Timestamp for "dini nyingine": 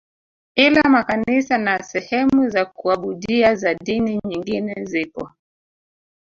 3.73-4.75